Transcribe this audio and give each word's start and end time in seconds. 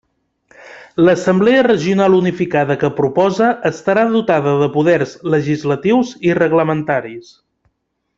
L'assemblea 1.07 1.65
regional 1.67 2.15
unificada 2.19 2.77
que 2.83 2.89
proposa 2.99 3.49
estarà 3.71 4.05
dotada 4.15 4.55
de 4.63 4.71
poders 4.79 5.13
legislatius 5.35 6.15
i 6.31 6.35
reglamentaris. 6.41 7.31